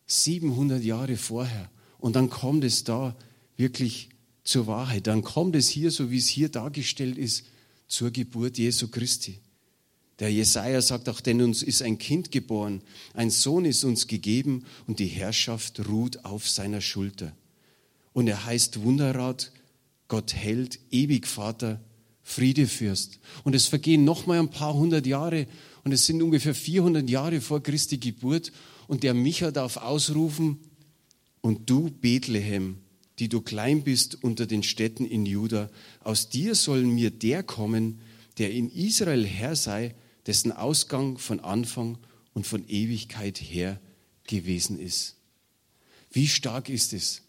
700 0.08 0.84
Jahre 0.84 1.16
vorher. 1.16 1.70
Und 2.00 2.16
dann 2.16 2.30
kommt 2.30 2.64
es 2.64 2.84
da 2.84 3.16
wirklich 3.56 4.10
zur 4.44 4.68
Wahrheit. 4.68 5.08
Dann 5.08 5.24
kommt 5.24 5.56
es 5.56 5.70
hier, 5.70 5.92
so 5.92 6.12
wie 6.12 6.18
es 6.18 6.28
hier 6.28 6.50
dargestellt 6.50 7.18
ist, 7.18 7.46
zur 7.88 8.12
Geburt 8.12 8.58
Jesu 8.58 8.88
Christi. 8.88 9.40
Der 10.22 10.32
Jesaja 10.32 10.82
sagt 10.82 11.10
auch, 11.10 11.20
denn 11.20 11.42
uns 11.42 11.64
ist 11.64 11.82
ein 11.82 11.98
Kind 11.98 12.32
geboren, 12.32 12.82
ein 13.16 13.32
Sohn 13.32 13.66
ist 13.66 13.84
uns 13.84 14.06
gegeben 14.06 14.64
und 14.88 15.00
die 15.00 15.08
Herrschaft 15.08 15.88
ruht 15.90 16.24
auf 16.24 16.48
seiner 16.48 16.80
Schulter. 16.80 17.36
Und 18.14 18.28
er 18.28 18.46
heißt 18.46 18.84
Wunderrat, 18.84 19.52
Gott 20.08 20.34
hält, 20.34 20.80
ewig 20.92 21.26
Vater, 21.28 21.82
Friedefürst. 22.22 23.20
Und 23.44 23.56
es 23.56 23.66
vergehen 23.66 24.04
noch 24.06 24.28
mal 24.28 24.38
ein 24.38 24.52
paar 24.52 24.76
hundert 24.76 25.08
Jahre 25.08 25.48
und 25.84 25.92
es 25.92 26.06
sind 26.06 26.22
ungefähr 26.22 26.54
400 26.54 27.10
Jahre 27.10 27.42
vor 27.42 27.64
Christi 27.64 27.98
Geburt 27.98 28.52
und 28.88 29.02
der 29.04 29.16
Micha 29.16 29.52
darf 29.52 29.78
ausrufen, 29.78 30.60
und 31.42 31.70
du 31.70 31.90
Bethlehem, 31.90 32.78
die 33.20 33.28
du 33.28 33.42
klein 33.42 33.84
bist 33.84 34.24
unter 34.24 34.46
den 34.46 34.62
Städten 34.62 35.06
in 35.06 35.26
Juda, 35.26 35.70
aus 36.04 36.30
dir 36.30 36.54
soll 36.54 36.84
mir 36.84 37.10
der 37.10 37.42
kommen, 37.42 38.00
der 38.38 38.52
in 38.52 38.70
Israel 38.70 39.26
Herr 39.26 39.56
sei, 39.56 39.96
dessen 40.28 40.52
Ausgang 40.52 41.18
von 41.18 41.40
Anfang 41.40 41.98
und 42.34 42.48
von 42.48 42.68
Ewigkeit 42.68 43.40
her 43.40 43.80
gewesen 44.26 44.80
ist. 44.80 45.16
Wie 46.12 46.28
stark 46.28 46.70
ist 46.70 46.94
es, 46.94 47.24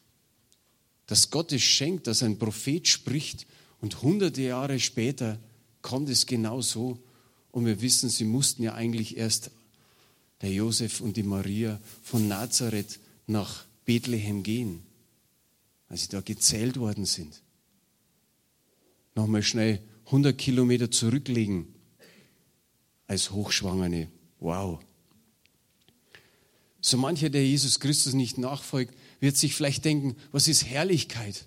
dass 1.07 1.31
Gott 1.31 1.53
es 1.53 1.63
schenkt, 1.63 2.07
dass 2.07 2.23
ein 2.23 2.39
Prophet 2.39 2.87
spricht 2.87 3.47
und 3.81 4.03
hunderte 4.03 4.43
Jahre 4.43 4.79
später 4.79 5.39
kommt 5.83 6.09
es 6.09 6.27
genau 6.27 6.61
so. 6.61 6.99
Und 7.51 7.67
wir 7.67 7.81
wissen, 7.81 8.09
sie 8.09 8.25
mussten 8.25 8.63
ja 8.63 8.75
eigentlich 8.75 9.17
erst, 9.17 9.51
der 10.41 10.53
Josef 10.53 11.01
und 11.01 11.17
die 11.17 11.23
Maria, 11.23 11.81
von 12.03 12.27
Nazareth 12.29 12.99
nach 13.27 13.65
Bethlehem 13.85 14.43
gehen, 14.43 14.83
als 15.89 16.03
sie 16.03 16.09
da 16.09 16.21
gezählt 16.21 16.79
worden 16.79 17.05
sind. 17.05 17.43
Nochmal 19.15 19.43
schnell 19.43 19.81
100 20.07 20.37
Kilometer 20.37 20.91
zurücklegen 20.91 21.67
als 23.07 23.31
Hochschwangere. 23.31 24.09
Wow. 24.41 24.81
So 26.81 26.97
mancher, 26.97 27.31
der 27.31 27.47
Jesus 27.47 27.79
Christus 27.79 28.13
nicht 28.13 28.39
nachfolgt, 28.39 28.95
wird 29.21 29.37
sich 29.37 29.55
vielleicht 29.55 29.85
denken, 29.85 30.17
was 30.33 30.49
ist 30.49 30.67
Herrlichkeit? 30.67 31.47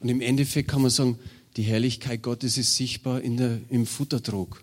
Und 0.00 0.08
im 0.08 0.20
Endeffekt 0.20 0.68
kann 0.68 0.82
man 0.82 0.90
sagen, 0.90 1.18
die 1.56 1.62
Herrlichkeit 1.62 2.22
Gottes 2.22 2.58
ist 2.58 2.76
sichtbar 2.76 3.22
in 3.22 3.36
der, 3.36 3.60
im 3.70 3.86
Futtertrog. 3.86 4.62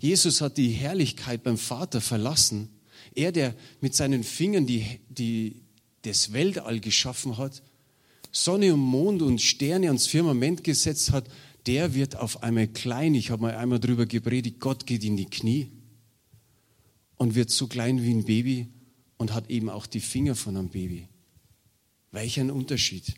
Jesus 0.00 0.40
hat 0.40 0.56
die 0.56 0.70
Herrlichkeit 0.70 1.42
beim 1.42 1.58
Vater 1.58 2.00
verlassen. 2.00 2.68
Er, 3.14 3.32
der 3.32 3.54
mit 3.80 3.94
seinen 3.94 4.24
Fingern 4.24 4.66
die, 4.66 4.84
die, 5.08 5.62
das 6.02 6.32
Weltall 6.32 6.80
geschaffen 6.80 7.38
hat, 7.38 7.62
Sonne 8.32 8.74
und 8.74 8.80
Mond 8.80 9.22
und 9.22 9.40
Sterne 9.40 9.86
ans 9.86 10.08
Firmament 10.08 10.64
gesetzt 10.64 11.12
hat, 11.12 11.28
der 11.66 11.94
wird 11.94 12.16
auf 12.16 12.42
einmal 12.42 12.68
klein. 12.68 13.14
Ich 13.14 13.30
habe 13.30 13.42
mal 13.42 13.56
einmal 13.56 13.80
darüber 13.80 14.06
gepredigt, 14.06 14.60
Gott 14.60 14.86
geht 14.86 15.04
in 15.04 15.16
die 15.16 15.26
Knie 15.26 15.70
und 17.16 17.34
wird 17.34 17.50
so 17.50 17.66
klein 17.66 18.02
wie 18.02 18.12
ein 18.12 18.24
Baby 18.24 18.68
und 19.16 19.32
hat 19.32 19.50
eben 19.50 19.70
auch 19.70 19.86
die 19.86 20.00
Finger 20.00 20.34
von 20.34 20.56
einem 20.56 20.68
Baby. 20.68 21.08
Welch 22.10 22.38
ein 22.38 22.50
Unterschied. 22.50 23.14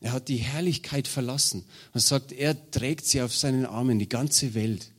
Er 0.00 0.12
hat 0.12 0.28
die 0.28 0.36
Herrlichkeit 0.36 1.08
verlassen. 1.08 1.64
Er 1.92 2.00
sagt, 2.00 2.32
er 2.32 2.70
trägt 2.70 3.06
sie 3.06 3.22
auf 3.22 3.34
seinen 3.34 3.64
Armen, 3.64 3.98
die 3.98 4.08
ganze 4.08 4.54
Welt. 4.54 4.92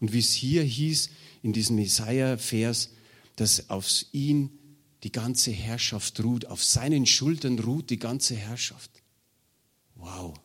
Und 0.00 0.12
wie 0.12 0.18
es 0.18 0.32
hier 0.32 0.62
hieß 0.62 1.10
in 1.42 1.52
diesem 1.52 1.78
Jesaja-Vers, 1.78 2.90
dass 3.36 3.70
auf 3.70 3.86
ihn 4.12 4.50
die 5.02 5.12
ganze 5.12 5.50
Herrschaft 5.50 6.22
ruht, 6.22 6.46
auf 6.46 6.64
seinen 6.64 7.06
Schultern 7.06 7.58
ruht 7.58 7.90
die 7.90 7.98
ganze 7.98 8.34
Herrschaft. 8.34 8.90
Wow. 9.94 10.38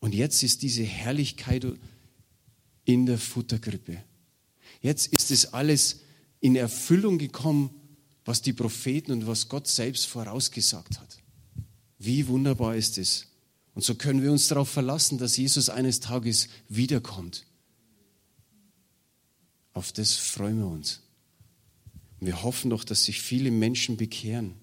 Und 0.00 0.14
jetzt 0.14 0.42
ist 0.42 0.62
diese 0.62 0.84
Herrlichkeit 0.84 1.66
in 2.84 3.06
der 3.06 3.18
Futtergrippe. 3.18 4.02
Jetzt 4.80 5.08
ist 5.08 5.30
es 5.30 5.52
alles 5.52 6.00
in 6.40 6.56
Erfüllung 6.56 7.18
gekommen, 7.18 7.70
was 8.24 8.42
die 8.42 8.52
Propheten 8.52 9.12
und 9.12 9.26
was 9.26 9.48
Gott 9.48 9.66
selbst 9.66 10.06
vorausgesagt 10.06 11.00
hat. 11.00 11.18
Wie 11.98 12.28
wunderbar 12.28 12.76
ist 12.76 12.98
es. 12.98 13.26
Und 13.74 13.84
so 13.84 13.94
können 13.94 14.22
wir 14.22 14.32
uns 14.32 14.48
darauf 14.48 14.68
verlassen, 14.68 15.18
dass 15.18 15.36
Jesus 15.36 15.70
eines 15.70 16.00
Tages 16.00 16.48
wiederkommt. 16.68 17.46
Auf 19.72 19.92
das 19.92 20.14
freuen 20.14 20.58
wir 20.58 20.66
uns. 20.66 21.02
Wir 22.20 22.42
hoffen 22.42 22.70
doch, 22.70 22.84
dass 22.84 23.04
sich 23.04 23.20
viele 23.22 23.50
Menschen 23.50 23.96
bekehren. 23.96 24.54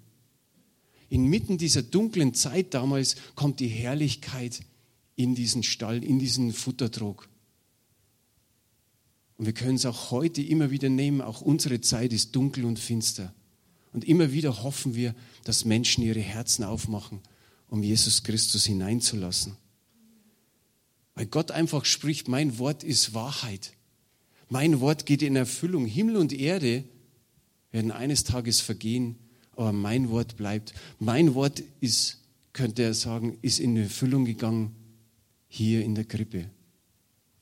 Inmitten 1.09 1.57
dieser 1.57 1.83
dunklen 1.83 2.33
Zeit 2.33 2.73
damals 2.73 3.15
kommt 3.35 3.59
die 3.59 3.67
Herrlichkeit 3.67 4.61
in 5.15 5.35
diesen 5.35 5.63
Stall, 5.63 6.03
in 6.03 6.19
diesen 6.19 6.53
Futtertrog. 6.53 7.29
Und 9.37 9.45
wir 9.45 9.53
können 9.53 9.75
es 9.75 9.85
auch 9.85 10.11
heute 10.11 10.41
immer 10.41 10.71
wieder 10.71 10.89
nehmen. 10.89 11.21
Auch 11.21 11.41
unsere 11.41 11.81
Zeit 11.81 12.13
ist 12.13 12.35
dunkel 12.35 12.65
und 12.65 12.79
finster. 12.79 13.33
Und 13.91 14.05
immer 14.05 14.31
wieder 14.31 14.63
hoffen 14.63 14.95
wir, 14.95 15.15
dass 15.43 15.65
Menschen 15.65 16.03
ihre 16.03 16.19
Herzen 16.19 16.63
aufmachen, 16.63 17.21
um 17.69 17.83
Jesus 17.83 18.23
Christus 18.23 18.65
hineinzulassen. 18.65 19.57
Weil 21.15 21.27
Gott 21.27 21.51
einfach 21.51 21.85
spricht, 21.85 22.27
mein 22.27 22.57
Wort 22.59 22.83
ist 22.83 23.13
Wahrheit. 23.13 23.73
Mein 24.49 24.79
Wort 24.81 25.05
geht 25.05 25.21
in 25.21 25.35
Erfüllung. 25.35 25.85
Himmel 25.85 26.17
und 26.17 26.33
Erde 26.33 26.83
werden 27.71 27.91
eines 27.91 28.25
Tages 28.25 28.59
vergehen, 28.59 29.15
aber 29.55 29.71
mein 29.71 30.09
Wort 30.09 30.35
bleibt. 30.35 30.73
Mein 30.99 31.33
Wort 31.33 31.63
ist, 31.79 32.21
könnte 32.51 32.83
er 32.83 32.93
sagen, 32.93 33.37
ist 33.41 33.59
in 33.59 33.77
Erfüllung 33.77 34.25
gegangen 34.25 34.75
hier 35.47 35.83
in 35.83 35.95
der 35.95 36.05
Krippe. 36.05 36.49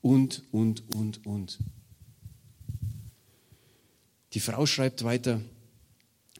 Und, 0.00 0.42
und, 0.52 0.82
und, 0.94 1.26
und. 1.26 1.58
Die 4.34 4.40
Frau 4.40 4.66
schreibt 4.66 5.04
weiter, 5.04 5.40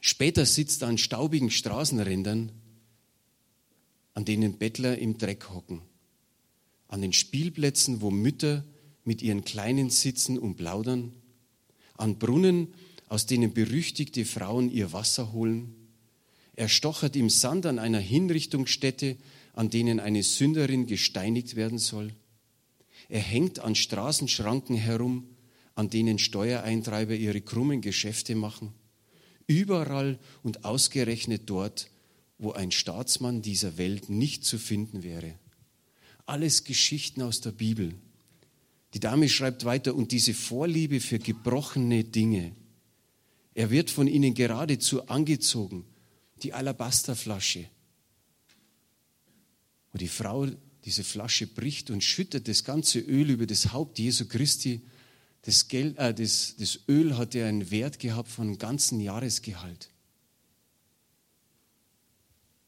später 0.00 0.44
sitzt 0.46 0.82
er 0.82 0.88
an 0.88 0.98
staubigen 0.98 1.50
Straßenrändern, 1.50 2.52
an 4.14 4.24
denen 4.24 4.58
Bettler 4.58 4.98
im 4.98 5.16
Dreck 5.18 5.50
hocken, 5.50 5.82
an 6.88 7.02
den 7.02 7.12
Spielplätzen, 7.12 8.00
wo 8.00 8.10
Mütter 8.10 8.64
mit 9.04 9.22
ihren 9.22 9.44
Kleinen 9.44 9.90
sitzen 9.90 10.38
und 10.38 10.56
plaudern, 10.56 11.12
an 11.96 12.18
Brunnen, 12.18 12.74
aus 13.08 13.26
denen 13.26 13.54
berüchtigte 13.54 14.24
Frauen 14.24 14.70
ihr 14.70 14.92
Wasser 14.92 15.32
holen. 15.32 15.74
Er 16.56 16.68
stochert 16.68 17.16
im 17.16 17.30
Sand 17.30 17.66
an 17.66 17.78
einer 17.78 17.98
Hinrichtungsstätte, 17.98 19.16
an 19.54 19.70
denen 19.70 20.00
eine 20.00 20.22
Sünderin 20.22 20.86
gesteinigt 20.86 21.56
werden 21.56 21.78
soll. 21.78 22.12
Er 23.08 23.20
hängt 23.20 23.60
an 23.60 23.74
Straßenschranken 23.74 24.76
herum, 24.76 25.28
an 25.74 25.90
denen 25.90 26.18
Steuereintreiber 26.18 27.14
ihre 27.14 27.40
krummen 27.40 27.80
Geschäfte 27.80 28.34
machen. 28.34 28.72
Überall 29.46 30.18
und 30.42 30.64
ausgerechnet 30.64 31.42
dort, 31.46 31.90
wo 32.38 32.52
ein 32.52 32.70
Staatsmann 32.70 33.42
dieser 33.42 33.78
Welt 33.78 34.08
nicht 34.08 34.44
zu 34.44 34.58
finden 34.58 35.02
wäre. 35.02 35.34
Alles 36.26 36.64
Geschichten 36.64 37.22
aus 37.22 37.40
der 37.40 37.52
Bibel. 37.52 37.94
Die 38.94 39.00
Dame 39.00 39.28
schreibt 39.28 39.64
weiter, 39.64 39.94
und 39.94 40.12
diese 40.12 40.34
Vorliebe 40.34 41.00
für 41.00 41.18
gebrochene 41.18 42.04
Dinge, 42.04 42.52
er 43.54 43.70
wird 43.70 43.90
von 43.90 44.08
ihnen 44.08 44.34
geradezu 44.34 45.06
angezogen. 45.06 45.84
Die 46.42 46.52
Alabasterflasche, 46.52 47.66
wo 49.94 49.98
die 49.98 50.08
Frau 50.08 50.48
diese 50.84 51.04
Flasche 51.04 51.46
bricht 51.46 51.88
und 51.88 52.02
schüttet 52.02 52.48
das 52.48 52.64
ganze 52.64 52.98
Öl 52.98 53.30
über 53.30 53.46
das 53.46 53.72
Haupt 53.72 54.00
Jesu 54.00 54.26
Christi. 54.26 54.82
Das, 55.42 55.68
Geld, 55.68 55.96
äh, 55.98 56.12
das, 56.12 56.56
das 56.58 56.80
Öl 56.88 57.16
hatte 57.16 57.44
einen 57.46 57.70
Wert 57.70 58.00
gehabt 58.00 58.28
von 58.28 58.48
einem 58.48 58.58
ganzen 58.58 58.98
Jahresgehalt. 58.98 59.90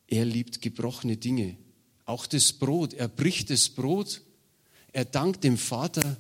Er 0.07 0.25
liebt 0.25 0.63
gebrochene 0.63 1.17
Dinge. 1.17 1.57
Auch 2.05 2.27
das 2.27 2.53
Brot. 2.53 2.95
Er 2.95 3.09
bricht 3.09 3.51
das 3.51 3.69
Brot. 3.69 4.23
Er 4.93 5.05
dankt 5.05 5.43
dem 5.43 5.59
Vater 5.59 6.17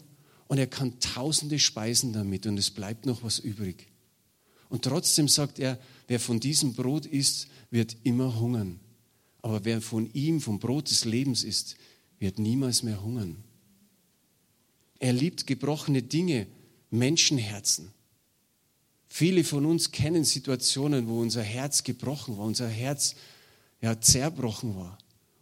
und 0.48 0.58
er 0.58 0.66
kann 0.66 0.98
tausende 0.98 1.60
speisen 1.60 2.12
damit 2.12 2.46
und 2.46 2.58
es 2.58 2.72
bleibt 2.72 3.06
noch 3.06 3.22
was 3.22 3.38
übrig. 3.38 3.86
Und 4.68 4.82
trotzdem 4.82 5.28
sagt 5.28 5.60
er, 5.60 5.78
wer 6.08 6.18
von 6.18 6.40
diesem 6.40 6.75
Brot 6.75 7.06
isst, 7.06 7.46
wird 7.70 7.96
immer 8.02 8.40
hungern. 8.40 8.80
Aber 9.46 9.64
wer 9.64 9.80
von 9.80 10.12
ihm, 10.12 10.40
vom 10.40 10.58
Brot 10.58 10.90
des 10.90 11.04
Lebens 11.04 11.44
isst, 11.44 11.76
wird 12.18 12.40
niemals 12.40 12.82
mehr 12.82 13.00
hungern. 13.00 13.44
Er 14.98 15.12
liebt 15.12 15.46
gebrochene 15.46 16.02
Dinge, 16.02 16.48
Menschenherzen. 16.90 17.92
Viele 19.06 19.44
von 19.44 19.64
uns 19.64 19.92
kennen 19.92 20.24
Situationen, 20.24 21.06
wo 21.06 21.20
unser 21.20 21.44
Herz 21.44 21.84
gebrochen 21.84 22.36
war, 22.36 22.44
unser 22.44 22.68
Herz 22.68 23.14
ja, 23.80 24.00
zerbrochen 24.00 24.74
war. 24.74 24.98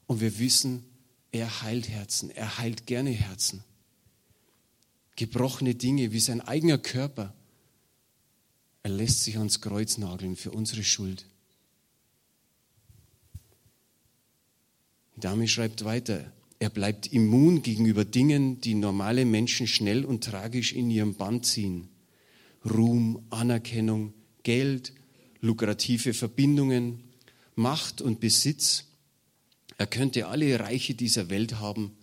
Und 0.07 0.21
wir 0.21 0.39
wissen, 0.39 0.85
er 1.33 1.63
heilt 1.63 1.89
Herzen, 1.89 2.29
er 2.29 2.59
heilt 2.59 2.87
gerne 2.87 3.11
Herzen. 3.11 3.65
Gebrochene 5.17 5.77
Dinge 5.77 6.13
wie 6.13 6.21
sein 6.21 6.43
eigener 6.43 6.77
Körper. 6.77 7.33
Er 8.83 8.91
lässt 8.91 9.25
sich 9.25 9.39
ans 9.39 9.63
Kreuz 9.63 9.97
nageln 9.97 10.37
für 10.37 10.51
unsere 10.51 10.85
Schuld. 10.85 11.25
Dame 15.25 15.49
schreibt 15.49 15.87
weiter, 15.87 16.31
er 16.59 16.69
bleibt 16.69 17.07
immun 17.11 17.63
gegenüber 17.63 18.05
Dingen, 18.05 18.61
die 18.61 18.75
normale 18.75 19.25
Menschen 19.25 19.67
schnell 19.67 20.05
und 20.05 20.23
tragisch 20.23 20.75
in 20.75 20.91
ihrem 20.91 21.15
Band 21.15 21.47
ziehen. 21.47 21.89
Ruhm, 22.63 23.25
Anerkennung, 23.31 24.13
Geld, 24.43 24.93
lukrative 25.41 26.13
Verbindungen, 26.13 27.03
Macht 27.55 28.03
und 28.03 28.21
Besitz. 28.21 28.85
Er 29.79 29.87
könnte 29.87 30.27
alle 30.27 30.61
Reiche 30.61 30.95
dieser 30.95 31.31
Welt 31.31 31.59
haben, 31.59 31.97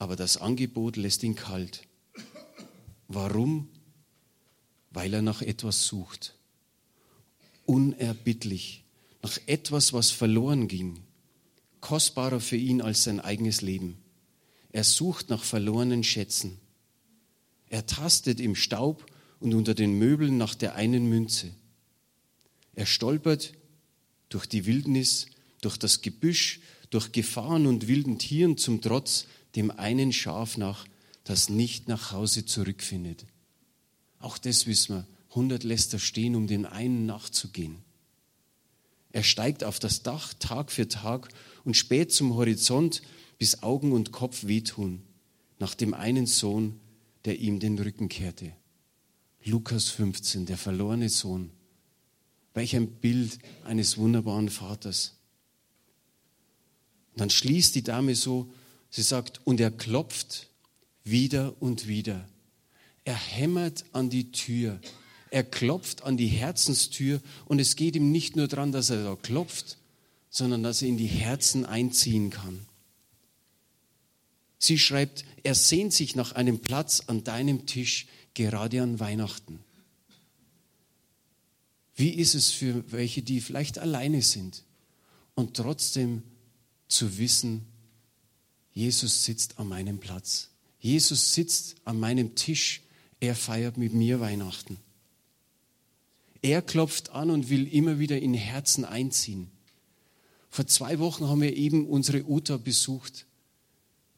aber 0.00 0.16
das 0.16 0.36
Angebot 0.36 0.96
lässt 0.96 1.22
ihn 1.22 1.36
kalt. 1.36 1.86
Warum? 3.06 3.68
Weil 4.90 5.14
er 5.14 5.22
nach 5.22 5.42
etwas 5.42 5.86
sucht. 5.86 6.34
Unerbittlich. 7.66 8.82
Nach 9.22 9.38
etwas, 9.46 9.92
was 9.92 10.10
verloren 10.10 10.66
ging. 10.66 10.98
Kostbarer 11.82 12.40
für 12.40 12.56
ihn 12.56 12.80
als 12.80 13.04
sein 13.04 13.20
eigenes 13.20 13.60
Leben. 13.60 13.98
Er 14.70 14.84
sucht 14.84 15.28
nach 15.28 15.44
verlorenen 15.44 16.02
Schätzen. 16.02 16.58
Er 17.68 17.84
tastet 17.86 18.40
im 18.40 18.54
Staub 18.54 19.04
und 19.40 19.52
unter 19.52 19.74
den 19.74 19.98
Möbeln 19.98 20.38
nach 20.38 20.54
der 20.54 20.76
einen 20.76 21.06
Münze. 21.10 21.50
Er 22.74 22.86
stolpert 22.86 23.52
durch 24.30 24.46
die 24.46 24.64
Wildnis, 24.64 25.26
durch 25.60 25.76
das 25.76 26.00
Gebüsch, 26.00 26.60
durch 26.88 27.12
Gefahren 27.12 27.66
und 27.66 27.88
wilden 27.88 28.18
Tieren 28.18 28.56
zum 28.56 28.80
Trotz 28.80 29.26
dem 29.56 29.70
einen 29.70 30.12
Schaf 30.12 30.56
nach, 30.56 30.86
das 31.24 31.50
nicht 31.50 31.88
nach 31.88 32.12
Hause 32.12 32.46
zurückfindet. 32.46 33.26
Auch 34.18 34.38
das 34.38 34.66
wissen 34.66 34.96
wir. 34.96 35.06
Hundert 35.34 35.64
lässt 35.64 35.92
er 35.92 35.98
stehen, 35.98 36.36
um 36.36 36.46
den 36.46 36.64
einen 36.66 37.06
nachzugehen. 37.06 37.78
Er 39.12 39.22
steigt 39.22 39.64
auf 39.64 39.78
das 39.78 40.02
Dach 40.02 40.32
Tag 40.38 40.70
für 40.70 40.88
Tag 40.88 41.28
und 41.64 41.76
spät 41.76 42.12
zum 42.12 42.34
Horizont, 42.34 43.02
bis 43.38 43.62
Augen 43.62 43.92
und 43.92 44.12
Kopf 44.12 44.46
wehtun, 44.46 45.02
nach 45.58 45.74
dem 45.74 45.94
einen 45.94 46.26
Sohn, 46.26 46.80
der 47.24 47.38
ihm 47.38 47.60
den 47.60 47.78
Rücken 47.78 48.08
kehrte. 48.08 48.52
Lukas 49.44 49.88
15, 49.88 50.46
der 50.46 50.56
verlorene 50.56 51.08
Sohn. 51.08 51.50
Welch 52.54 52.76
ein 52.76 52.88
Bild 52.88 53.38
eines 53.64 53.96
wunderbaren 53.96 54.48
Vaters. 54.48 55.16
Und 57.12 57.20
dann 57.20 57.30
schließt 57.30 57.74
die 57.74 57.82
Dame 57.82 58.14
so, 58.14 58.52
sie 58.90 59.02
sagt, 59.02 59.40
und 59.44 59.60
er 59.60 59.70
klopft 59.70 60.48
wieder 61.04 61.60
und 61.60 61.88
wieder. 61.88 62.28
Er 63.04 63.16
hämmert 63.16 63.84
an 63.92 64.10
die 64.10 64.30
Tür. 64.30 64.80
Er 65.30 65.44
klopft 65.44 66.02
an 66.04 66.16
die 66.16 66.26
Herzenstür 66.26 67.20
und 67.46 67.58
es 67.58 67.74
geht 67.74 67.96
ihm 67.96 68.12
nicht 68.12 68.36
nur 68.36 68.48
daran, 68.48 68.70
dass 68.70 68.90
er 68.90 69.02
da 69.02 69.16
klopft, 69.16 69.78
sondern 70.32 70.64
dass 70.64 70.82
er 70.82 70.88
in 70.88 70.96
die 70.96 71.06
Herzen 71.06 71.64
einziehen 71.64 72.30
kann. 72.30 72.66
Sie 74.58 74.78
schreibt, 74.78 75.24
er 75.44 75.54
sehnt 75.54 75.92
sich 75.92 76.16
nach 76.16 76.32
einem 76.32 76.58
Platz 76.58 77.02
an 77.06 77.22
deinem 77.22 77.66
Tisch, 77.66 78.06
gerade 78.34 78.82
an 78.82 78.98
Weihnachten. 78.98 79.60
Wie 81.94 82.10
ist 82.10 82.34
es 82.34 82.50
für 82.50 82.90
welche, 82.90 83.22
die 83.22 83.42
vielleicht 83.42 83.78
alleine 83.78 84.22
sind 84.22 84.64
und 85.34 85.54
trotzdem 85.54 86.22
zu 86.88 87.18
wissen, 87.18 87.66
Jesus 88.72 89.24
sitzt 89.24 89.58
an 89.58 89.68
meinem 89.68 89.98
Platz. 89.98 90.48
Jesus 90.80 91.34
sitzt 91.34 91.76
an 91.84 92.00
meinem 92.00 92.34
Tisch. 92.34 92.80
Er 93.20 93.36
feiert 93.36 93.76
mit 93.76 93.92
mir 93.92 94.18
Weihnachten. 94.20 94.78
Er 96.40 96.62
klopft 96.62 97.10
an 97.10 97.30
und 97.30 97.50
will 97.50 97.68
immer 97.68 97.98
wieder 97.98 98.18
in 98.18 98.32
Herzen 98.32 98.86
einziehen. 98.86 99.51
Vor 100.52 100.66
zwei 100.66 100.98
Wochen 100.98 101.28
haben 101.28 101.40
wir 101.40 101.56
eben 101.56 101.86
unsere 101.86 102.28
Uta 102.28 102.58
besucht, 102.58 103.24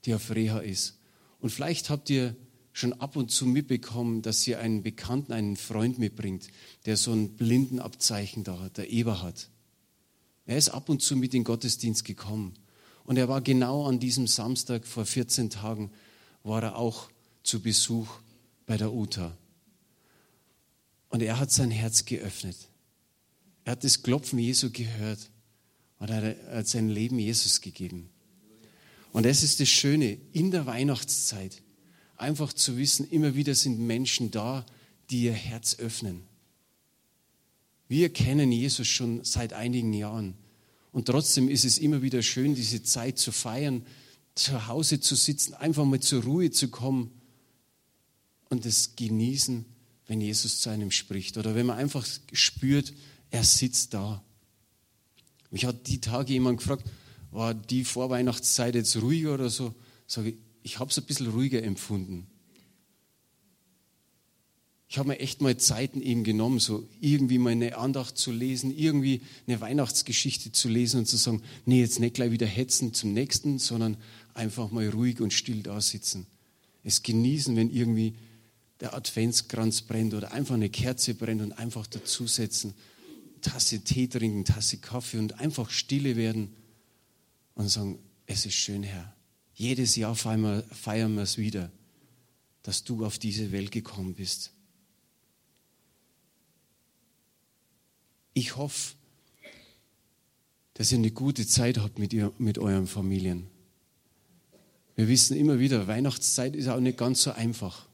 die 0.05 0.14
auf 0.14 0.35
Reha 0.35 0.59
ist. 0.59 0.99
Und 1.38 1.50
vielleicht 1.50 1.91
habt 1.91 2.11
ihr 2.11 2.35
schon 2.73 2.93
ab 2.93 3.14
und 3.14 3.31
zu 3.31 3.47
mitbekommen, 3.47 4.21
dass 4.21 4.43
sie 4.43 4.57
einen 4.57 4.83
Bekannten, 4.83 5.33
einen 5.33 5.57
Freund 5.57 6.00
mitbringt, 6.00 6.49
der 6.87 6.97
so 6.97 7.12
ein 7.12 7.37
Blindenabzeichen 7.37 8.43
da 8.43 8.59
hat, 8.59 8.79
der 8.79 8.91
Eberhard. 8.91 9.49
Er 10.45 10.58
ist 10.58 10.71
ab 10.71 10.89
und 10.89 11.02
zu 11.02 11.15
mit 11.15 11.35
in 11.35 11.43
den 11.43 11.45
Gottesdienst 11.45 12.04
gekommen. 12.04 12.54
Und 13.04 13.17
er 13.17 13.28
war 13.28 13.41
genau 13.41 13.87
an 13.87 14.00
diesem 14.00 14.26
Samstag 14.26 14.89
vor 14.89 15.06
14 15.06 15.50
Tagen, 15.50 15.93
war 16.43 16.65
er 16.65 16.76
auch 16.76 17.11
zu 17.45 17.63
Besuch 17.63 18.08
bei 18.67 18.76
der 18.76 18.93
Uta. 18.93 19.39
Und 21.11 21.23
er 21.23 21.39
hat 21.39 21.52
sein 21.52 21.71
Herz 21.71 22.04
geöffnet. 22.04 22.56
Er 23.63 23.73
hat 23.73 23.85
das 23.85 24.02
Klopfen 24.02 24.41
Jesu 24.41 24.71
gehört 24.73 25.30
und 25.99 26.11
er 26.11 26.37
hat 26.57 26.69
sein 26.69 26.89
Leben 26.89 27.19
Jesus 27.19 27.61
gegeben. 27.61 28.11
Und 29.13 29.26
das 29.26 29.43
ist 29.43 29.61
das 29.61 29.69
Schöne 29.69 30.19
in 30.33 30.50
der 30.50 30.67
Weihnachtszeit 30.67 31.63
einfach 32.17 32.52
zu 32.52 32.76
wissen, 32.76 33.09
immer 33.09 33.35
wieder 33.35 33.54
sind 33.54 33.78
Menschen 33.78 34.30
da, 34.30 34.65
die 35.11 35.25
ihr 35.25 35.33
Herz 35.33 35.78
öffnen. 35.78 36.23
Wir 37.89 38.13
kennen 38.13 38.50
Jesus 38.50 38.89
schon 38.89 39.25
seit 39.25 39.52
einigen 39.52 39.93
Jahren. 39.93 40.35
Und 40.93 41.07
trotzdem 41.07 41.49
ist 41.49 41.65
es 41.65 41.78
immer 41.78 42.02
wieder 42.02 42.23
schön, 42.23 42.54
diese 42.54 42.83
Zeit 42.83 43.19
zu 43.19 43.33
feiern, 43.33 43.85
zu 44.35 44.67
Hause 44.67 45.00
zu 45.00 45.15
sitzen, 45.15 45.54
einfach 45.54 45.85
mal 45.85 46.00
zur 46.00 46.25
Ruhe 46.25 46.50
zu 46.50 46.69
kommen 46.69 47.11
und 48.49 48.65
es 48.67 48.97
genießen, 48.97 49.65
wenn 50.07 50.21
Jesus 50.21 50.61
zu 50.61 50.71
einem 50.71 50.91
spricht. 50.91 51.37
Oder 51.37 51.54
wenn 51.54 51.67
man 51.67 51.78
einfach 51.78 52.07
spürt, 52.33 52.95
er 53.30 53.45
sitzt 53.45 53.95
da. 53.95 54.25
Mich 55.54 55.67
hat 55.67 55.86
die 55.86 56.00
Tage 56.00 56.32
jemand 56.32 56.58
gefragt, 56.58 56.84
war 57.30 57.54
die 57.54 57.84
Vorweihnachtszeit 57.84 58.75
jetzt 58.75 59.00
ruhiger 59.00 59.34
oder 59.34 59.50
so? 59.50 59.73
Sage 60.08 60.30
ich, 60.30 60.34
ich 60.64 60.78
habe 60.80 60.90
es 60.90 60.99
ein 60.99 61.04
bisschen 61.04 61.28
ruhiger 61.28 61.62
empfunden. 61.62 62.26
Ich 64.88 64.99
habe 64.99 65.10
mir 65.10 65.21
echt 65.21 65.43
mal 65.43 65.56
Zeiten 65.56 66.02
eben 66.02 66.25
genommen, 66.25 66.58
so 66.58 66.88
irgendwie 67.00 67.38
mal 67.38 67.50
eine 67.50 67.78
Andacht 67.78 68.19
zu 68.19 68.32
lesen, 68.32 68.76
irgendwie 68.76 69.23
eine 69.47 69.60
Weihnachtsgeschichte 69.60 70.50
zu 70.50 70.69
lesen 70.69 70.99
und 70.99 71.06
zu 71.06 71.17
sagen, 71.17 71.40
nee, 71.67 71.78
jetzt 71.78 72.00
nicht 72.00 72.17
gleich 72.17 72.32
wieder 72.32 72.49
hetzen 72.49 72.93
zum 72.93 73.12
nächsten, 73.12 73.60
sondern 73.60 73.97
einfach 74.34 74.73
mal 74.73 74.88
ruhig 74.88 75.21
und 75.21 75.32
still 75.32 75.62
da 75.62 75.80
sitzen. 75.80 76.26
Es 76.82 77.04
genießen, 77.04 77.54
wenn 77.54 77.71
irgendwie 77.71 78.14
der 78.80 78.93
Adventskranz 78.93 79.82
brennt 79.82 80.14
oder 80.14 80.32
einfach 80.32 80.56
eine 80.56 80.69
Kerze 80.69 81.14
brennt 81.14 81.43
und 81.43 81.52
einfach 81.52 81.86
dazusetzen, 81.86 82.75
Tasse 83.45 83.85
Tee 83.85 84.09
trinken, 84.09 84.45
Tasse 84.45 84.78
Kaffee 84.78 85.19
und 85.19 85.39
einfach 85.39 85.71
stille 85.71 86.17
werden 86.17 86.57
und 87.54 87.69
sagen, 87.69 87.99
es 88.26 88.47
ist 88.47 88.54
schön, 88.54 88.83
Herr. 88.83 89.15
Jedes 89.54 89.95
Jahr 89.97 90.17
feiern 90.17 91.15
wir, 91.15 91.23
es 91.23 91.39
wieder, 91.39 91.71
dass 92.63 92.85
du 92.85 93.04
auf 93.04 93.19
diese 93.19 93.52
Welt 93.52 93.71
gekommen 93.71 94.15
bist. 94.15 94.50
Ich 98.33 98.57
hoffe, 98.57 98.95
dass 100.73 100.91
ihr 100.91 100.99
eine 100.99 101.13
gute 101.13 101.47
Zeit 101.47 101.78
habt 101.78 101.99
mit, 101.99 102.13
ihr, 102.13 102.33
mit 102.39 102.59
euren 102.59 102.87
Familien. 102.87 103.47
Wir 104.97 105.07
wissen 105.07 105.37
immer 105.37 105.59
wieder, 105.59 105.87
Weihnachtszeit 105.87 106.57
ist 106.57 106.69
auch 106.69 106.80
nicht 106.80 106.99
ganz 106.99 107.23
so 107.23 107.30
einfach. 107.30 107.87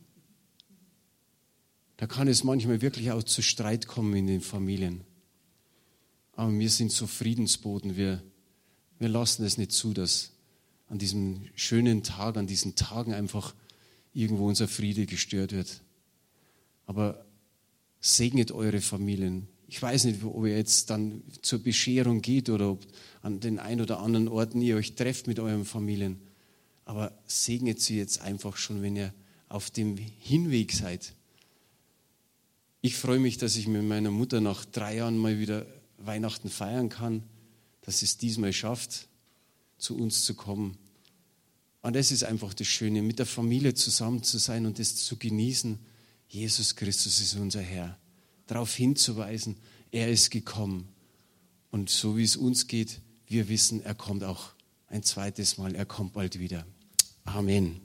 Da 1.97 2.07
kann 2.07 2.29
es 2.29 2.45
manchmal 2.45 2.81
wirklich 2.81 3.11
auch 3.11 3.23
zu 3.23 3.43
Streit 3.43 3.87
kommen 3.87 4.15
in 4.15 4.27
den 4.29 4.41
Familien. 4.41 5.05
Aber 6.41 6.59
wir 6.59 6.71
sind 6.71 6.91
so 6.91 7.07
Friedensboten, 7.07 7.99
wir, 7.99 8.23
wir 8.99 9.09
lassen 9.11 9.45
es 9.45 9.59
nicht 9.59 9.73
zu, 9.73 9.93
dass 9.93 10.31
an 10.89 10.97
diesem 10.99 11.43
schönen 11.55 12.03
Tag, 12.03 12.39
an 12.39 12.47
diesen 12.47 12.77
Tagen 12.77 13.13
einfach 13.13 13.55
irgendwo 14.15 14.49
unser 14.49 14.67
Friede 14.67 15.05
gestört 15.05 15.53
wird. 15.53 15.83
Aber 16.87 17.27
segnet 18.01 18.53
eure 18.53 18.81
Familien. 18.81 19.49
Ich 19.69 19.83
weiß 19.83 20.05
nicht, 20.05 20.25
ob 20.25 20.47
ihr 20.47 20.57
jetzt 20.57 20.89
dann 20.89 21.23
zur 21.43 21.59
Bescherung 21.59 22.23
geht 22.23 22.49
oder 22.49 22.71
ob 22.71 22.87
an 23.21 23.41
den 23.41 23.59
ein 23.59 23.83
oder 23.83 24.01
anderen 24.01 24.27
Orten 24.27 24.63
ihr 24.63 24.77
euch 24.77 24.95
trefft 24.95 25.27
mit 25.27 25.41
euren 25.41 25.67
Familien. 25.67 26.23
Aber 26.87 27.13
segnet 27.27 27.83
sie 27.83 27.99
jetzt 27.99 28.23
einfach 28.23 28.57
schon, 28.57 28.81
wenn 28.81 28.97
ihr 28.97 29.13
auf 29.51 29.69
dem 29.69 29.99
Hinweg 29.99 30.73
seid. 30.73 31.13
Ich 32.81 32.97
freue 32.97 33.21
mich, 33.21 33.37
dass 33.37 33.57
ich 33.57 33.69
mit 33.69 33.85
meiner 33.85 34.11
Mutter 34.11 34.41
nach 34.41 34.65
drei 34.65 34.97
Jahren 34.97 35.19
mal 35.19 35.39
wieder 35.39 35.67
Weihnachten 36.01 36.51
feiern 36.51 36.89
kann, 36.89 37.23
dass 37.83 38.03
es 38.03 38.17
diesmal 38.17 38.53
schafft 38.53 39.09
zu 39.79 39.97
uns 39.97 40.25
zu 40.25 40.35
kommen. 40.35 40.77
Und 41.83 41.97
das 41.97 42.11
ist 42.11 42.25
einfach 42.25 42.53
das 42.53 42.67
Schöne, 42.67 43.03
mit 43.03 43.19
der 43.19 43.27
Familie 43.27 43.75
zusammen 43.75 44.23
zu 44.23 44.39
sein 44.39 44.67
und 44.67 44.79
das 44.79 44.97
zu 44.97 45.17
genießen. 45.17 45.79
Jesus 46.29 46.77
Christus 46.77 47.21
ist 47.21 47.35
unser 47.37 47.63
Herr. 47.63 47.99
Darauf 48.47 48.75
hinzuweisen, 48.75 49.57
er 49.91 50.11
ist 50.11 50.31
gekommen. 50.31 50.89
Und 51.71 51.89
so 51.89 52.17
wie 52.17 52.25
es 52.25 52.37
uns 52.37 52.67
geht, 52.67 53.01
wir 53.27 53.49
wissen, 53.49 53.83
er 53.83 53.95
kommt 53.95 54.25
auch 54.25 54.53
ein 54.89 55.03
zweites 55.03 55.57
Mal, 55.57 55.75
er 55.75 55.87
kommt 55.87 56.13
bald 56.13 56.39
wieder. 56.39 56.67
Amen. 57.25 57.81